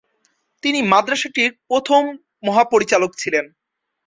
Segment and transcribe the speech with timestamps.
[0.63, 2.01] তিনি মাদ্রাসাটির প্রথম
[2.43, 3.45] মহাপরিচালক ছিলেন।